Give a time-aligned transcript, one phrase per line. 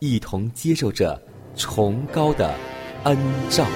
[0.00, 1.20] 一同接受着
[1.54, 2.54] 崇高的
[3.04, 3.16] 恩
[3.50, 3.66] 照。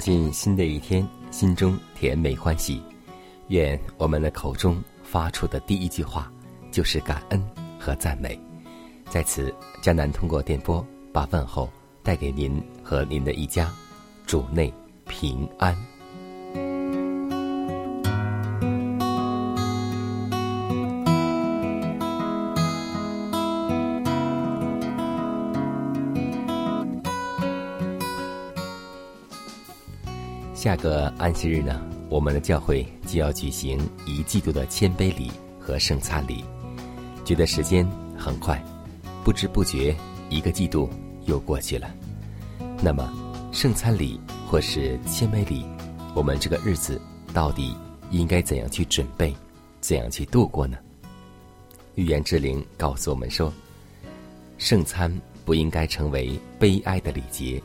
[0.00, 2.82] 进新的一天，心中甜美欢喜。
[3.48, 6.32] 愿我们的口中发出的第一句话，
[6.72, 7.44] 就是感恩
[7.78, 8.40] 和赞美。
[9.08, 11.68] 在此，江南通过电波把问候
[12.02, 13.70] 带给您和您的一家，
[14.26, 14.72] 主内
[15.06, 15.76] 平安。
[30.60, 36.44] 下个安息日呢，我们的教会就要举行一季度的谦卑礼和圣餐礼。
[37.24, 38.62] 觉得时间很快，
[39.24, 39.96] 不知不觉
[40.28, 40.90] 一个季度
[41.24, 41.90] 又过去了。
[42.82, 43.10] 那么，
[43.52, 45.64] 圣餐礼或是谦卑礼，
[46.14, 47.00] 我们这个日子
[47.32, 47.74] 到底
[48.10, 49.34] 应该怎样去准备，
[49.80, 50.76] 怎样去度过呢？
[51.94, 53.50] 预言之灵告诉我们说，
[54.58, 55.10] 圣餐
[55.42, 57.62] 不应该成为悲哀的礼节，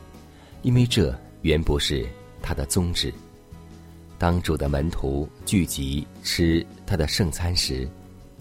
[0.62, 2.08] 因为这原不是。
[2.42, 3.12] 他的宗旨。
[4.18, 7.88] 当主的门徒聚集吃他的圣餐时，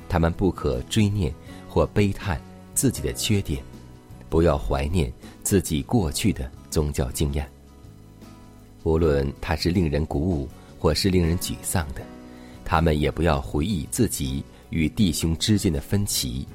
[0.07, 1.33] 他们不可追念
[1.67, 2.39] 或悲叹
[2.73, 3.61] 自己的缺点，
[4.29, 5.11] 不要怀念
[5.43, 7.49] 自己过去的宗教经验。
[8.83, 10.47] 无论他是令人鼓舞
[10.79, 12.01] 或是令人沮丧的，
[12.63, 16.47] 他们也不要回忆自己与弟兄之间的分歧，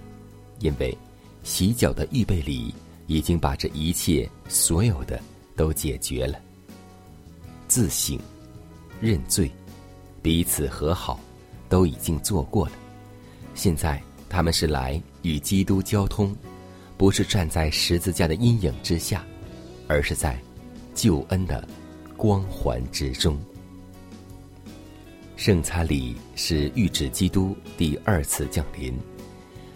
[0.61, 0.97] 因为
[1.43, 2.75] 洗脚的预备礼
[3.07, 5.21] 已经把这一切所有的
[5.57, 6.39] 都解决了。
[7.71, 8.19] 自省、
[9.01, 9.49] 认罪、
[10.21, 11.21] 彼此和好，
[11.69, 12.73] 都已经做过了。
[13.55, 16.35] 现在他们是来与基督交通，
[16.99, 19.25] 不是站在十字架的阴影之下，
[19.87, 20.37] 而是在
[20.97, 21.65] 救恩的
[22.17, 23.39] 光环之中。
[25.37, 28.93] 圣餐礼是预指基督第二次降临，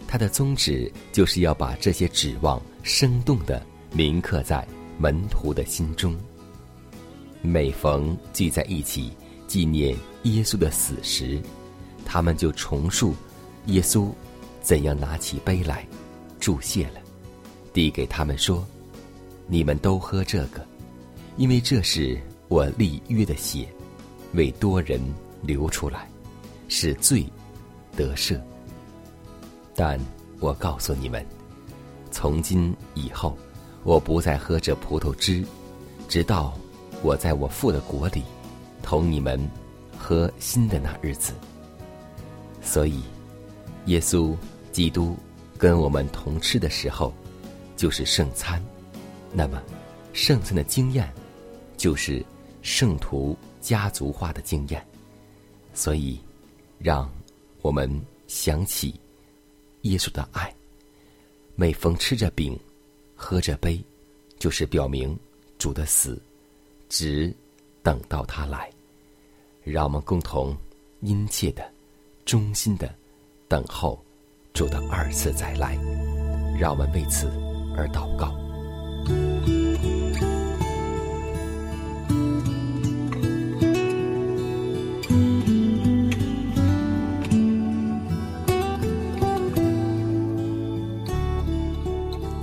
[0.05, 4.67] 它的宗旨就是要把这些指望生动的铭刻在
[4.99, 6.13] 门徒的心中。
[7.45, 9.11] 每逢聚在一起
[9.47, 11.39] 纪念耶稣的死时，
[12.03, 13.13] 他们就重述
[13.67, 14.09] 耶稣
[14.61, 15.85] 怎样拿起杯来
[16.39, 16.99] 注谢了，
[17.73, 18.65] 递给他们说
[19.47, 20.65] ：“你们都喝这个，
[21.37, 23.67] 因为这是我立约的血，
[24.33, 24.99] 为多人
[25.41, 26.09] 流出来，
[26.67, 27.25] 使罪
[27.95, 28.39] 得赦。
[29.75, 29.99] 但
[30.39, 31.25] 我告诉你们，
[32.11, 33.37] 从今以后，
[33.83, 35.43] 我不再喝这葡萄汁，
[36.09, 36.57] 直到。”
[37.05, 38.23] 我在我父的国里，
[38.81, 39.39] 同你们
[39.95, 41.33] 喝新的那日子。
[42.63, 43.03] 所以，
[43.85, 44.35] 耶稣
[44.71, 45.15] 基督
[45.55, 47.13] 跟我们同吃的时候，
[47.77, 48.59] 就是圣餐。
[49.31, 49.61] 那么，
[50.13, 51.07] 圣餐的经验，
[51.77, 52.25] 就是
[52.63, 54.83] 圣徒家族化的经验。
[55.75, 56.19] 所以，
[56.79, 57.07] 让
[57.61, 57.87] 我们
[58.25, 58.99] 想起
[59.81, 60.51] 耶稣的爱。
[61.53, 62.59] 每逢吃着饼，
[63.15, 63.79] 喝着杯，
[64.39, 65.15] 就是表明
[65.59, 66.19] 主的死。
[66.89, 67.33] 只
[67.83, 68.69] 等到他来，
[69.63, 70.55] 让我们共同
[71.01, 71.63] 殷切的、
[72.25, 72.93] 衷心的
[73.47, 73.99] 等候
[74.53, 75.77] 主的二次再来。
[76.57, 77.27] 让我们为此
[77.75, 78.33] 而祷告。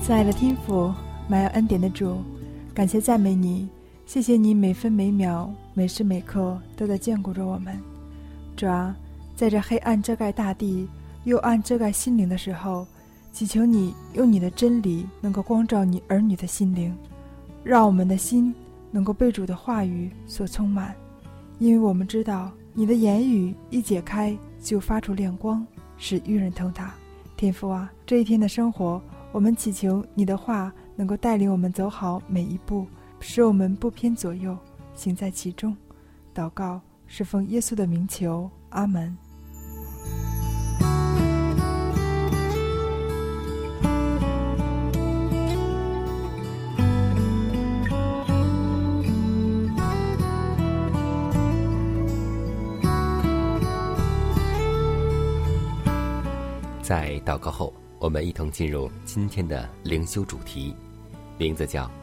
[0.02, 0.92] 亲爱的天父，
[1.26, 2.22] 满有恩典的主，
[2.74, 3.66] 感谢赞美你。
[4.04, 7.78] 谢谢你每分每秒、每时每刻都在眷顾着我们。
[8.56, 8.94] 主啊，
[9.34, 10.86] 在这黑暗遮盖大地、
[11.24, 12.86] 幽暗遮盖心灵的时候，
[13.32, 16.94] 祈求你用你的真理能够光照你儿女的心灵，
[17.64, 18.54] 让我们的心
[18.90, 20.94] 能够被主的话语所充满，
[21.58, 25.66] 因为我们知道你的言语一解开就发出亮光，
[25.96, 26.92] 使愚人通达。
[27.36, 29.00] 天父啊，这一天的生活。
[29.32, 32.86] 我们祈求你的话能够带领我们走好每一步，
[33.22, 34.58] 使我们不偏左右，
[34.94, 35.74] 行在其中。
[36.34, 39.16] 祷告是奉耶稣的名求，阿门。
[56.82, 57.72] 在祷告后。
[57.98, 60.74] 我们一同进入今天的灵修主题，
[61.38, 61.88] 名字叫“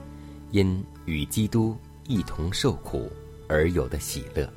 [0.51, 1.75] 因与基督
[2.07, 3.11] 一同受苦
[3.47, 4.47] 而有的喜乐”。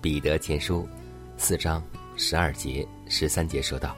[0.00, 0.88] 彼得前书
[1.36, 1.82] 四章
[2.16, 3.96] 十二节、十三节说道：“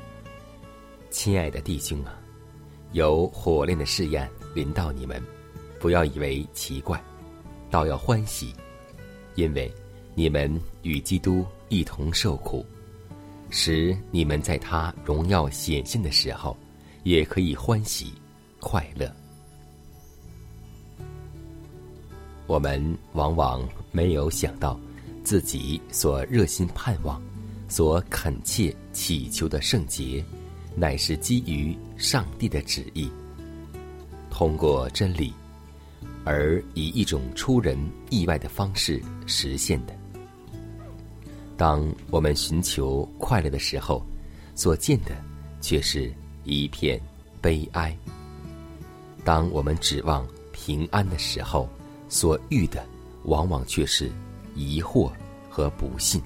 [1.10, 2.18] 亲爱的弟兄啊，
[2.92, 5.22] 有火炼的试验临到你们，
[5.80, 7.02] 不要以为奇怪，
[7.70, 8.54] 倒要欢喜，
[9.34, 9.72] 因为
[10.14, 12.64] 你们与基督一同受苦。”
[13.50, 16.56] 使你们在他荣耀显现的时候，
[17.04, 18.12] 也可以欢喜
[18.58, 19.14] 快乐。
[22.46, 24.78] 我们往往没有想到，
[25.22, 27.20] 自己所热心盼望、
[27.68, 30.24] 所恳切祈求的圣洁，
[30.76, 33.10] 乃是基于上帝的旨意，
[34.30, 35.32] 通过真理，
[36.24, 37.78] 而以一种出人
[38.10, 39.94] 意外的方式实现的。
[41.56, 44.04] 当我们寻求快乐的时候，
[44.54, 45.12] 所见的
[45.60, 46.12] 却是
[46.44, 47.00] 一片
[47.40, 47.90] 悲哀；
[49.24, 51.68] 当我们指望平安的时候，
[52.14, 52.86] 所遇的
[53.24, 54.08] 往往却是
[54.54, 55.10] 疑惑
[55.50, 56.22] 和不幸。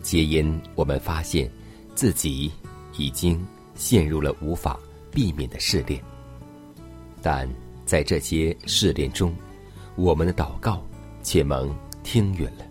[0.00, 1.50] 皆因我们发现
[1.96, 2.52] 自己
[2.96, 3.44] 已经
[3.74, 4.78] 陷入了无法
[5.10, 6.00] 避免的试炼，
[7.20, 7.48] 但
[7.84, 9.34] 在这些试炼中，
[9.96, 10.80] 我们的祷告
[11.20, 12.64] 却蒙听允了。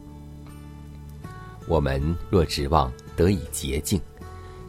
[1.68, 4.00] 我们若指望得以洁净，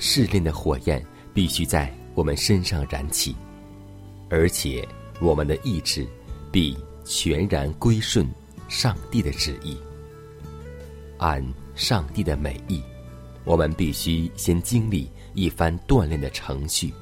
[0.01, 1.01] 试炼的火焰
[1.33, 3.37] 必须在我们身上燃起，
[4.29, 4.87] 而且
[5.21, 6.05] 我们的意志
[6.51, 6.77] 必
[7.11, 8.25] 全然归顺
[8.69, 9.77] 上帝的旨意。
[11.19, 12.81] 按上帝的美意，
[13.43, 16.95] 我们必须先经历一番锻炼的程序，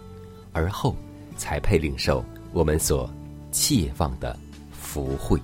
[0.50, 0.96] 而后
[1.36, 2.24] 才配领受
[2.54, 3.08] 我们所
[3.52, 4.34] 切望的
[4.72, 5.38] 福慧。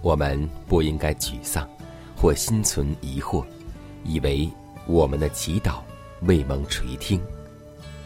[0.00, 1.68] 我们不应该沮丧，
[2.16, 3.44] 或心存疑惑，
[4.02, 4.50] 以为
[4.86, 5.80] 我们的祈祷
[6.22, 7.20] 未蒙垂听。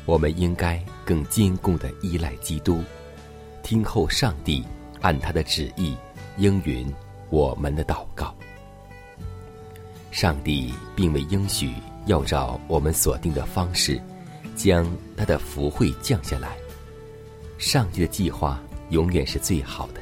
[0.07, 2.83] 我们应该更坚固的依赖基督，
[3.67, 4.65] 听候上帝
[5.01, 5.97] 按他的旨意
[6.37, 6.87] 应允
[7.31, 8.33] 我们的祷告。
[10.13, 11.73] 上帝并未应许
[12.07, 14.01] 要照我们所定的方式，
[14.55, 14.87] 将
[15.17, 16.57] 他的福惠降下来。
[17.59, 20.01] 上帝的计划永远是最好的，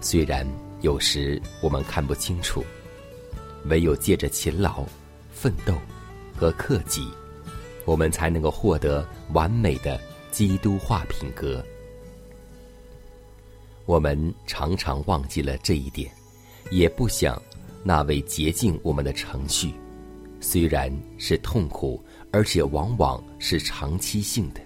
[0.00, 0.46] 虽然。
[0.80, 2.64] 有时我们看不清楚，
[3.64, 4.84] 唯有借着勤劳、
[5.32, 5.74] 奋斗
[6.36, 7.08] 和克己，
[7.84, 10.00] 我们才能够获得完美的
[10.30, 11.60] 基督化品格。
[13.88, 16.12] 我们常常忘记了这一点，
[16.70, 17.42] 也不想
[17.82, 19.72] 那位洁净我们的程序，
[20.40, 21.98] 虽然是痛苦，
[22.30, 24.60] 而且往往是长期性的，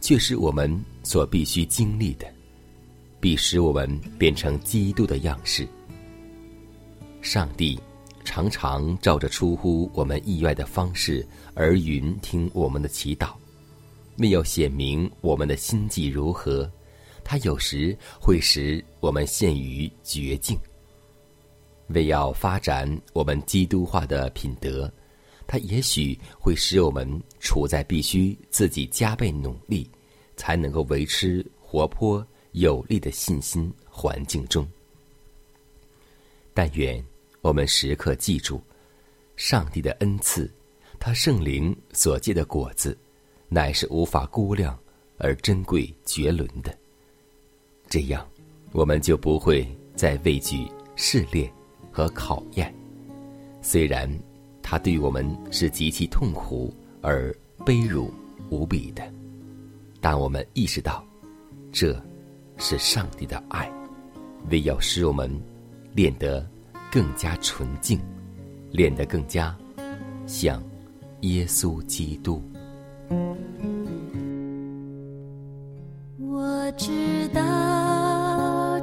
[0.00, 2.26] 却是我们所必须经历的。
[3.20, 3.88] 必使我们
[4.18, 5.64] 变成基督的样式。
[7.22, 7.78] 上帝
[8.24, 11.24] 常常照着出乎我们意外的方式
[11.54, 13.30] 而允听我们的祈祷，
[14.16, 16.68] 为要显明我们的心计如何，
[17.30, 20.56] 它有时会使我们陷于绝境；
[21.88, 24.90] 为要发展我们基督化的品德，
[25.46, 27.06] 它也许会使我们
[27.38, 29.86] 处在必须自己加倍努力，
[30.36, 32.26] 才能够维持活泼。
[32.52, 34.66] 有力的信心环境中，
[36.54, 37.04] 但愿
[37.42, 38.60] 我们时刻记住，
[39.36, 40.50] 上帝的恩赐，
[40.98, 42.98] 他圣灵所结的果子，
[43.48, 44.76] 乃是无法估量
[45.18, 46.76] 而珍贵绝伦的。
[47.88, 48.26] 这样，
[48.72, 50.66] 我们就不会再畏惧
[50.96, 51.50] 试炼
[51.90, 52.72] 和考验。
[53.62, 54.08] 虽然
[54.62, 58.12] 他对我们是极其痛苦而悲辱
[58.50, 59.02] 无比的，
[60.00, 61.04] 但我们意识到，
[61.72, 62.00] 这。
[62.60, 63.72] 是上帝的爱，
[64.50, 65.30] 为要使我们
[65.94, 66.44] 练得
[66.90, 68.00] 更加纯净，
[68.72, 69.56] 练得更加
[70.26, 70.60] 像
[71.20, 72.42] 耶稣基督。
[76.68, 77.40] 我知道，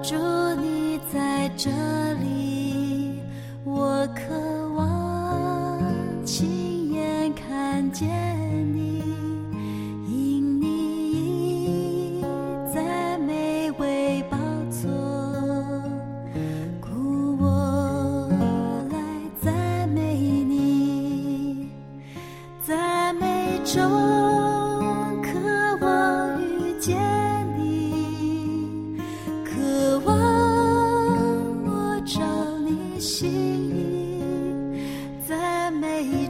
[0.01, 0.15] 主
[0.59, 1.69] 你在这
[2.15, 3.21] 里，
[3.63, 4.33] 我渴
[4.73, 5.79] 望
[6.25, 8.09] 亲眼看见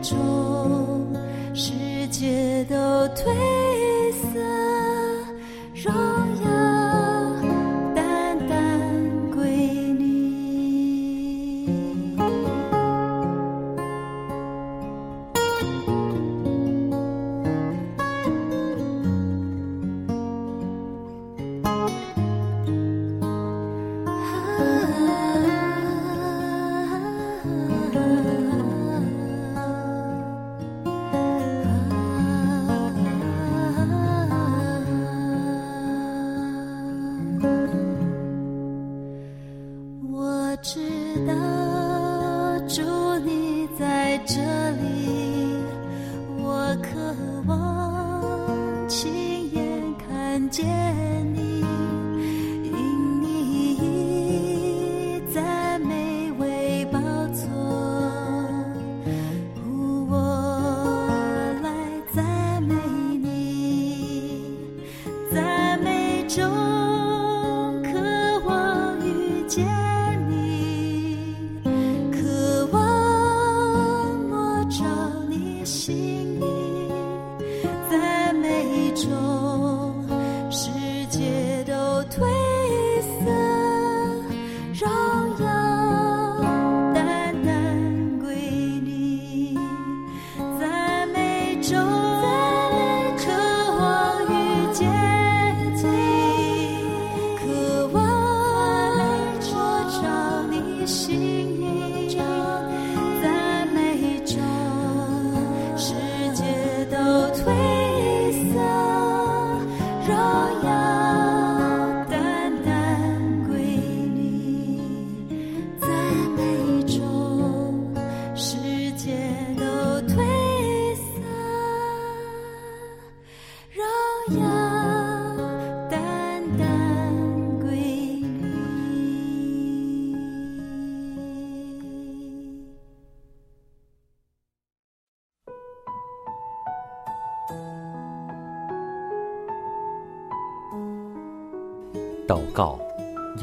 [0.07, 1.12] 中
[1.55, 2.75] 世界都
[3.15, 3.54] 退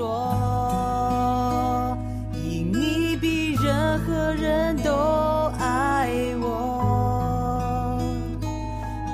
[0.00, 1.94] 说
[2.42, 4.90] 因你比任何人都
[5.58, 7.98] 爱我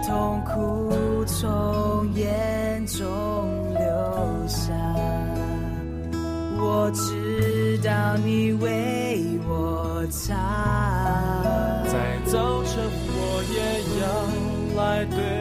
[0.07, 3.05] 痛苦从眼中
[3.75, 4.73] 流下。
[6.57, 10.37] 我知道你为我擦。
[11.87, 12.79] 在早晨
[13.11, 13.19] 我
[13.57, 13.59] 也
[14.01, 15.36] 要来对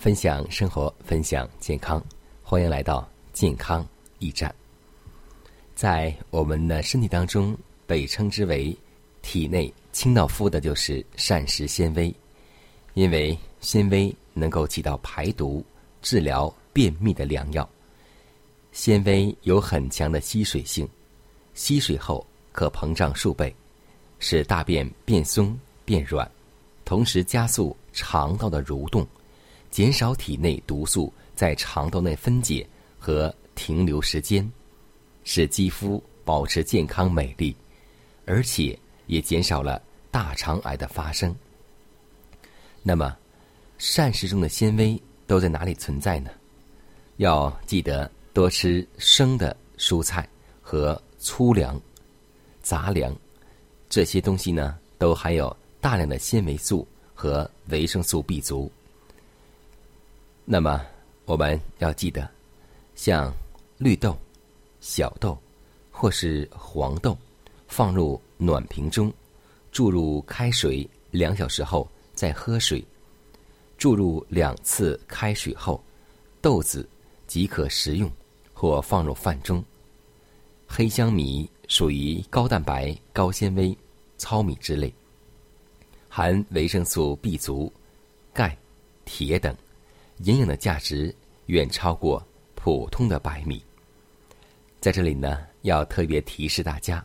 [0.00, 2.02] 分享生活，分享健康，
[2.42, 3.86] 欢迎来到健康
[4.18, 4.52] 驿站。
[5.74, 7.54] 在我们的身体当中，
[7.86, 8.74] 被称之为
[9.20, 12.14] 体内清道夫的就是膳食纤维，
[12.94, 15.62] 因为纤维能够起到排毒、
[16.00, 17.68] 治疗便秘的良药。
[18.72, 20.88] 纤维有很强的吸水性，
[21.52, 23.54] 吸水后可膨胀数倍，
[24.18, 25.54] 使大便变松
[25.84, 26.26] 变软，
[26.86, 29.06] 同时加速肠道的蠕动。
[29.70, 32.66] 减少体内毒素在肠道内分解
[32.98, 34.50] 和停留时间，
[35.24, 37.54] 使肌肤保持健康美丽，
[38.26, 41.34] 而且也减少了大肠癌的发生。
[42.82, 43.16] 那么，
[43.78, 46.30] 膳食中的纤维都在哪里存在呢？
[47.18, 50.28] 要记得多吃生的蔬菜
[50.60, 51.80] 和粗粮、
[52.62, 53.14] 杂粮，
[53.88, 58.70] 这些东西呢都含有大量的纤维素和维生素 B 族。
[60.52, 60.84] 那么，
[61.26, 62.28] 我们要记得，
[62.96, 63.32] 像
[63.78, 64.18] 绿豆、
[64.80, 65.38] 小豆
[65.92, 67.16] 或是黄豆，
[67.68, 69.12] 放入暖瓶中，
[69.70, 72.84] 注入开水两小时后再喝水。
[73.78, 75.80] 注入两次开水后，
[76.42, 76.84] 豆子
[77.28, 78.10] 即可食用，
[78.52, 79.64] 或放入饭中。
[80.66, 83.72] 黑香米属于高蛋白、高纤维
[84.18, 84.92] 糙米之类，
[86.08, 87.72] 含维生素 B 族、
[88.34, 88.58] 钙、
[89.04, 89.56] 铁等。
[90.24, 91.14] 营养的价值
[91.46, 93.62] 远超过普通的白米。
[94.80, 97.04] 在这里呢，要特别提示大家：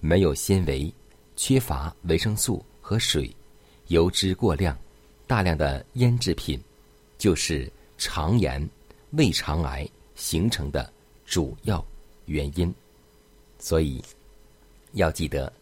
[0.00, 0.92] 没有纤维、
[1.36, 3.34] 缺乏维生素和水、
[3.88, 4.76] 油脂过量、
[5.26, 6.60] 大量的腌制品，
[7.18, 8.66] 就是肠炎、
[9.10, 10.92] 胃肠癌形成的
[11.24, 11.84] 主要
[12.26, 12.72] 原因。
[13.58, 14.02] 所以，
[14.92, 15.52] 要记得，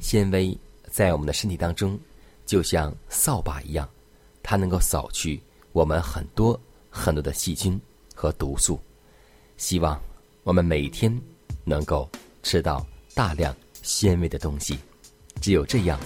[0.00, 0.56] 纤维
[0.90, 1.98] 在我们的身体当中，
[2.46, 3.88] 就像扫把一样，
[4.42, 5.40] 它能够扫去。
[5.72, 6.58] 我们很多
[6.90, 7.80] 很多的细菌
[8.14, 8.80] 和毒素，
[9.56, 10.00] 希望
[10.42, 11.16] 我们每天
[11.64, 12.08] 能够
[12.42, 14.78] 吃到大量纤维的东西，
[15.40, 15.98] 只有这样，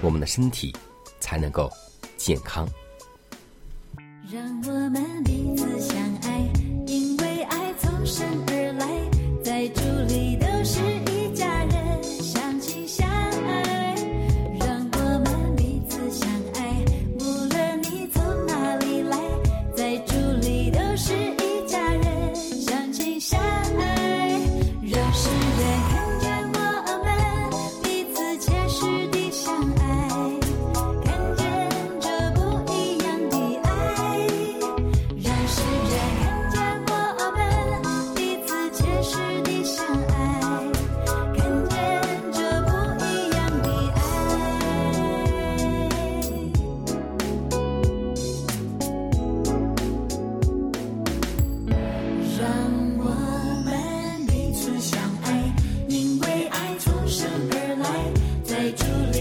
[0.00, 0.74] 我们的身体
[1.20, 1.70] 才能够
[2.16, 2.68] 健康。
[4.30, 6.23] 让我们彼此相爱，
[58.72, 59.13] truly.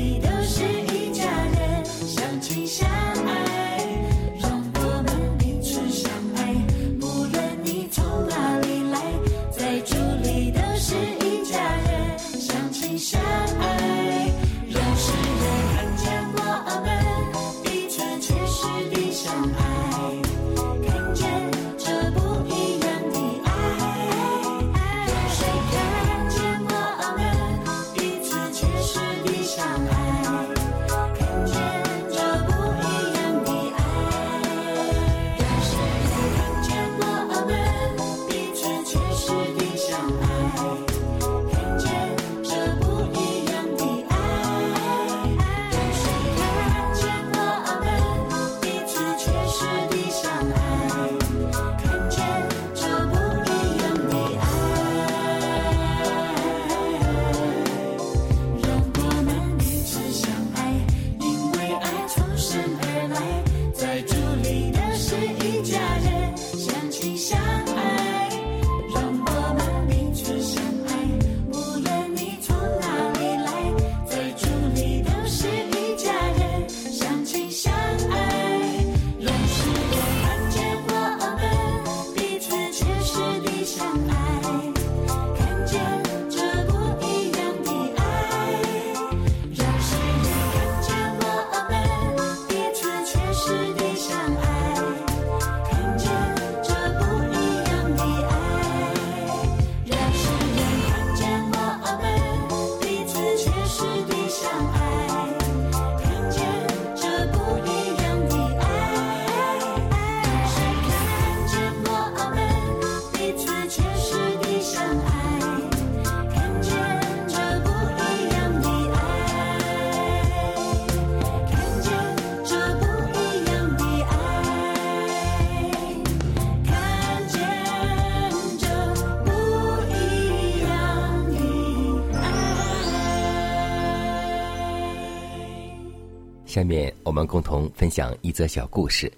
[136.54, 139.12] 下面我们共同分享一则小故事。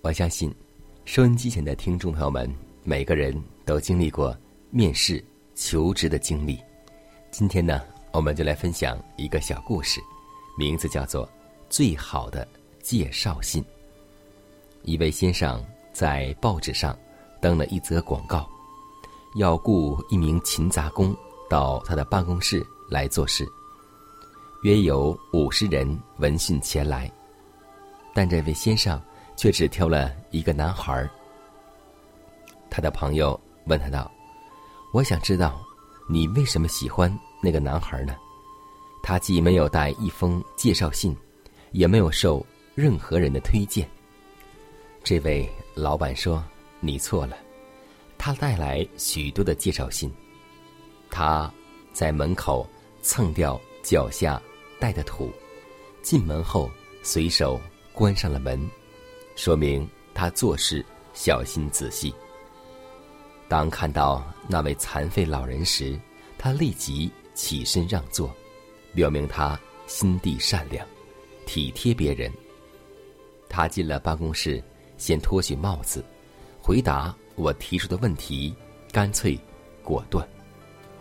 [0.00, 0.52] 我相信，
[1.04, 3.32] 收音机前的听众朋友们，每个人
[3.64, 4.36] 都经历过
[4.68, 6.58] 面试、求职的经历。
[7.30, 7.80] 今天呢，
[8.12, 10.00] 我们就来分享一个小故事，
[10.58, 11.24] 名字叫做
[11.70, 12.44] 《最好的
[12.82, 13.62] 介绍信》。
[14.82, 16.98] 一位先生在报纸上
[17.40, 18.50] 登了一则广告，
[19.36, 21.16] 要雇一名勤杂工
[21.48, 23.48] 到他的办公室来做事。
[24.62, 27.08] 约有五十人闻讯前来，
[28.12, 29.00] 但这位先生
[29.36, 31.08] 却只挑了一个男孩。
[32.68, 34.10] 他的朋友问他道
[34.92, 35.60] ：“我想知道，
[36.08, 38.16] 你为什么喜欢那个男孩呢？
[39.00, 41.16] 他既没有带一封介绍信，
[41.70, 42.44] 也没有受
[42.74, 43.88] 任何人的推荐。”
[45.04, 46.44] 这位老板说
[46.80, 47.36] ：“你错了，
[48.18, 50.12] 他带来许多的介绍信。
[51.10, 51.48] 他
[51.92, 52.68] 在门口
[53.02, 54.42] 蹭掉脚下。”
[54.78, 55.32] 带的土，
[56.02, 56.70] 进门后
[57.02, 57.60] 随手
[57.92, 58.68] 关上了门，
[59.36, 62.14] 说明他做事小心仔细。
[63.48, 65.98] 当看到那位残废老人时，
[66.36, 68.34] 他立即起身让座，
[68.94, 70.86] 表明他心地善良，
[71.46, 72.30] 体贴别人。
[73.48, 74.62] 他进了办公室，
[74.98, 76.04] 先脱去帽子，
[76.60, 78.54] 回答我提出的问题，
[78.92, 79.38] 干脆
[79.82, 80.28] 果断，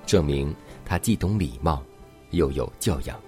[0.06, 1.84] 证明他既懂礼貌，
[2.32, 3.20] 又有教养。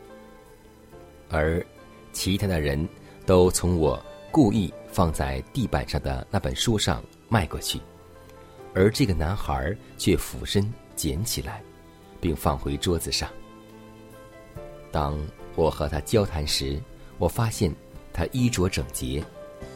[1.29, 1.65] 而
[2.11, 2.87] 其他的人
[3.25, 7.79] 都从我故意放在地板上的那本书上迈过去，
[8.73, 11.61] 而这个男孩却俯身捡起来，
[12.19, 13.29] 并放回桌子上。
[14.91, 15.17] 当
[15.55, 16.81] 我和他交谈时，
[17.17, 17.73] 我发现
[18.11, 19.23] 他衣着整洁，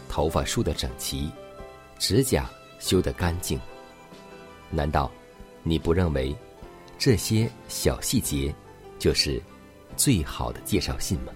[0.09, 1.31] 头发梳得整齐，
[1.99, 3.59] 指甲修得干净。
[4.71, 5.11] 难道
[5.61, 6.35] 你不认为
[6.97, 8.53] 这些小细节
[8.97, 9.41] 就是
[9.95, 11.31] 最好的介绍信吗？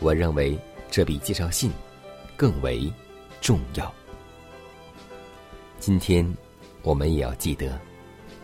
[0.00, 0.58] 我认为
[0.90, 1.70] 这比介绍信
[2.36, 2.90] 更为
[3.40, 3.92] 重要。
[5.78, 6.26] 今天，
[6.82, 7.78] 我们也要记得，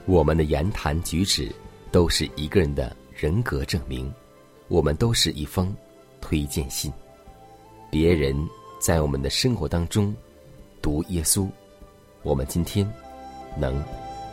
[0.05, 1.51] 我们的言谈举止
[1.91, 4.13] 都是一个人的人格证明，
[4.69, 5.75] 我们都是一封
[6.21, 6.93] 推荐信。
[7.91, 8.37] 别人
[8.79, 10.15] 在我们的生活当中
[10.83, 11.49] 读耶稣，
[12.23, 12.91] 我们今天
[13.59, 13.83] 能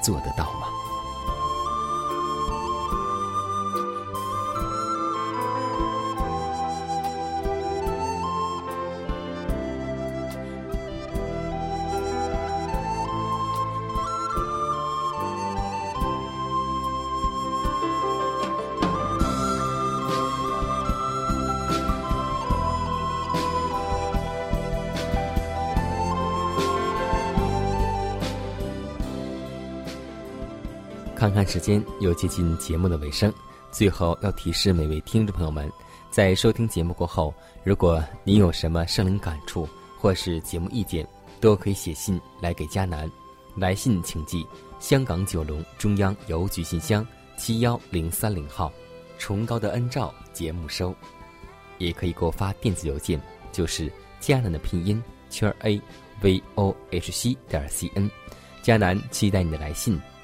[0.02, 0.83] 做得到吗？
[31.54, 33.32] 时间，又接近节目的尾声。
[33.72, 35.72] 最后要提示每位听众朋友们，
[36.10, 37.32] 在收听节目过后，
[37.64, 41.08] 如果您有什么生灵感触或是节目意见，
[41.40, 43.08] 都可以写信来给佳南。
[43.56, 44.44] 来信请寄
[44.80, 47.06] 香港九龙中央邮局信箱
[47.38, 48.74] 七幺零三零号，
[49.20, 50.92] 崇高的恩照节目收。
[51.78, 55.80] 也可以给我发电子邮件，就是佳南的拼音圈 a
[56.20, 58.10] v o h c 点 c n。
[58.64, 60.02] 佳南期待你的来信。